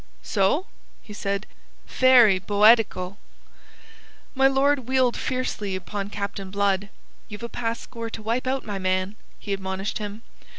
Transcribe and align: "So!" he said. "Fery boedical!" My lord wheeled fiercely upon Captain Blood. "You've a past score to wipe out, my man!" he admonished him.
"So!" 0.23 0.65
he 1.03 1.13
said. 1.13 1.45
"Fery 1.85 2.39
boedical!" 2.39 3.19
My 4.33 4.47
lord 4.47 4.87
wheeled 4.87 5.15
fiercely 5.15 5.75
upon 5.75 6.09
Captain 6.09 6.49
Blood. 6.49 6.89
"You've 7.29 7.43
a 7.43 7.47
past 7.49 7.81
score 7.81 8.09
to 8.09 8.23
wipe 8.23 8.47
out, 8.47 8.65
my 8.65 8.79
man!" 8.79 9.15
he 9.37 9.53
admonished 9.53 9.99
him. 9.99 10.23